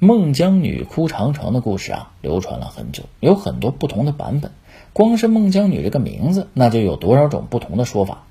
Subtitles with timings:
[0.00, 4.52] 孟姜女哭长城的故事啊，流传了很久，有很多不同的版本。
[4.92, 8.22] 光是孟姜女这个名字，那就有多少种不同的说法。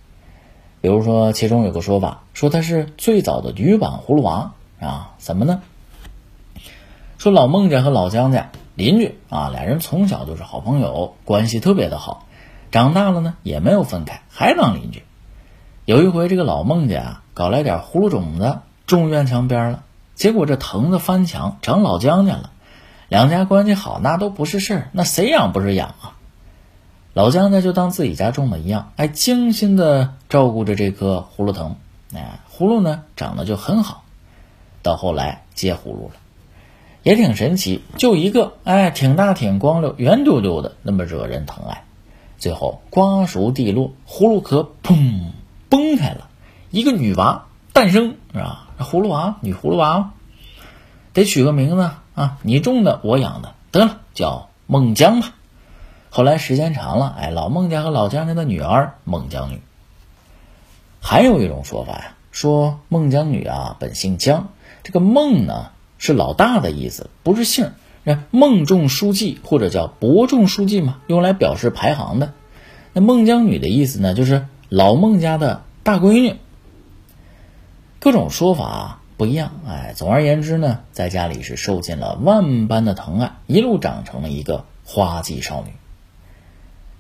[0.80, 5.16] 比如说，其中有个说法说她是最早的女版葫芦娃啊？
[5.18, 5.62] 怎么呢？
[7.18, 12.28] 说老孟家和老姜家邻居啊，俩人从小就是好朋友，关系特别的好，
[12.72, 15.04] 长大了呢也没有分开，还当邻居。
[15.84, 19.84] 有一回，这个老孟家啊搞来点葫芦种子种院墙边了。
[20.18, 22.50] 结果这藤子翻墙长老姜家了，
[23.08, 26.18] 两家关系好那都不是事儿，那谁养不是养啊？
[27.14, 31.76] 老姜家就当自己家种的一样，哎，精心的照顾着这棵葫芦藤，
[32.16, 34.04] 哎，葫芦呢长得就很好。
[34.82, 36.16] 到后来结葫芦了，
[37.04, 41.84] 也挺神奇，就一个，哎，挺大挺光溜，圆嘟嘟的，那么惹人疼爱。
[42.40, 45.32] 最后瓜熟蒂落，葫芦壳砰
[45.70, 46.28] 崩开了，
[46.72, 47.47] 一个女娃
[47.78, 48.70] 诞生，是吧？
[48.80, 50.14] 葫芦娃，女葫芦娃，
[51.14, 52.40] 得取个名字啊！
[52.42, 55.36] 你种的，我养的，得了，叫孟姜吧。
[56.10, 59.62] 后来时间长了，哎，老孟家和老姜家的女儿孟姜女。
[61.02, 64.48] 还有一种说法呀，说孟姜女啊本姓姜，
[64.82, 65.68] 这个孟呢
[66.00, 67.74] 是老大的意思，不是姓。
[68.32, 72.34] 孟仲书记或者叫伯仲书记嘛，用来表示排行的。
[72.94, 76.38] 那孟姜女的意思呢，就是老孟家的大闺女。
[78.00, 85.74] 各种说法不一样，哎，总而言之呢，在家里是受尽了万般的疼爱，一路长成了一个花季少女。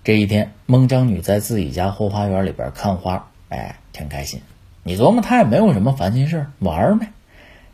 [0.03, 4.41] 这一天，孟姜女在自己家后花园里边看花，哎，挺开心。
[4.83, 7.11] 你琢磨，她也没有什么烦心事玩呗。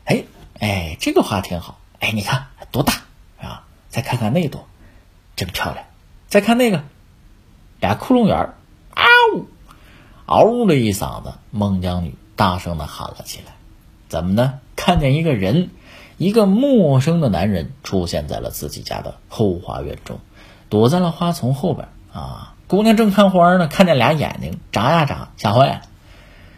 [0.04, 0.24] 哎
[0.58, 1.78] 哎，这个花挺好。
[2.00, 2.92] 哎，你看多大
[3.40, 3.64] 啊？
[3.88, 4.66] 再看看那朵，
[5.36, 5.86] 真漂亮。
[6.26, 6.82] 再看那个，
[7.80, 8.54] 俩窟窿眼儿，
[10.26, 12.14] 嗷嗷的一嗓子，孟姜女。
[12.36, 13.52] 大声的喊了起来
[14.08, 14.60] ：“怎么呢？
[14.76, 15.70] 看见一个人，
[16.18, 20.18] 一个陌生的男人出现在了自己家的后花园中，
[20.68, 21.88] 躲在了花丛后边。
[22.12, 25.82] 啊，姑娘正看花呢，看见俩眼睛眨呀眨，吓坏了。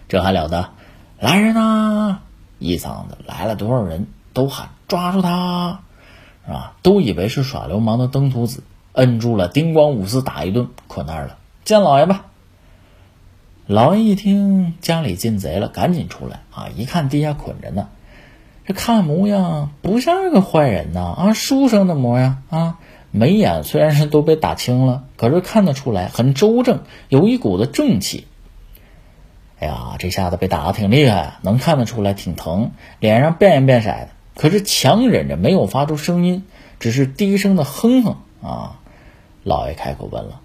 [0.09, 0.71] 这还了得！
[1.19, 2.21] 来人呐！
[2.59, 5.81] 一嗓子来了，多少人都喊抓住他，
[6.47, 6.75] 是吧？
[6.83, 11.37] 都以为是耍流氓的登徒子，摁住了，叮咣五四打一顿，捆那儿了。
[11.65, 12.27] 见老爷吧。”
[13.67, 16.69] 老爷一听家里进贼了，赶紧出来啊！
[16.77, 17.89] 一看地下捆着呢，
[18.65, 22.79] 这看模样不像是个坏人呐啊，书生的模样啊，
[23.11, 28.29] 眉眼虽然是都被打青了，可是看得出来很周正，有一股子正气。
[29.59, 36.45] 哎呀，这下子被打的挺厉害，能看得出来挺疼，脸上变颜变色的，可是强忍着没有发出声音，
[36.79, 38.79] 只是低声的哼哼啊。
[39.43, 40.41] 老爷开口问了。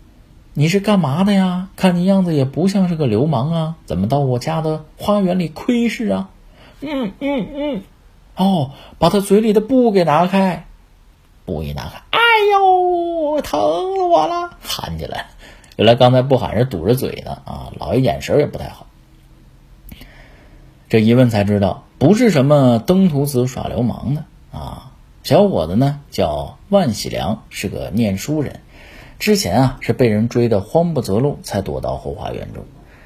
[0.53, 1.69] 你是干嘛的呀？
[1.77, 6.29] 看你样子也不像是个流氓啊，怎么到我家的花园里窥视啊？
[6.81, 7.81] 嗯嗯嗯，
[8.35, 10.65] 哦，把他嘴里的布给拿开，
[11.45, 12.19] 布一拿开，哎
[12.51, 13.61] 呦，疼
[13.95, 15.27] 死我了，喊起来。
[15.77, 18.87] 原来刚才不喊是堵着嘴呢啊，老爷眼神也不太好。
[20.89, 24.91] 这一问才知道，不是什么登徒子耍流氓的啊，
[25.23, 28.59] 小伙子呢叫万喜良，是个念书人。
[29.21, 32.63] 之前啊是被人追得慌不择路，才躲到后花园中。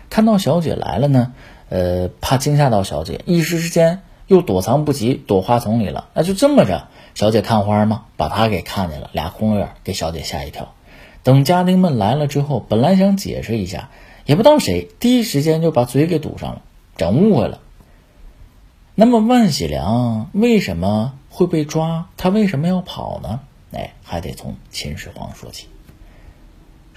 [0.09, 1.33] 看到小姐来了呢，
[1.67, 6.07] 呃，怕惊吓到小姐，一时之间又躲藏不及，躲花丛里了。
[6.13, 10.73] 那就这么着，小姐看花吗，把他给看见了，俩空眼给小姐吓一跳。
[11.21, 13.89] 等家丁们来了之后，本来想解释一下，
[14.25, 16.61] 也不知道谁第一时间就把嘴给堵上了，
[16.95, 17.59] 整误会了。
[18.95, 22.07] 那么万喜良为什么会被抓？
[22.15, 23.41] 他为什么要跑呢？
[23.73, 25.67] 哎，还得从秦始皇说起。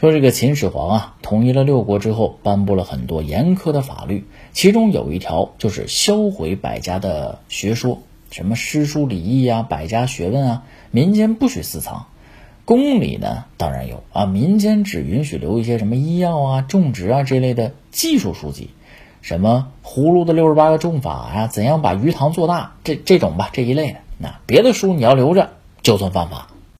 [0.00, 4.22] 说这个秦始皇啊，统一了六国之后，颁布了很多严苛的法律，
[4.52, 7.98] 其中有一条就是销毁百家的学说，
[8.30, 12.06] 什么诗书礼义啊，百家学问啊，民间不许私藏。
[12.64, 18.70] 宫里呢，当然有啊，民间只允许留一些什么医药啊、种植啊这类的技术书籍，
[19.20, 23.98] 什么葫芦的六十八个种法啊，怎样把鱼塘做大，这这种吧，这一类的。
[24.18, 25.50] 那别的书你要留着，
[25.82, 26.50] 就算犯法。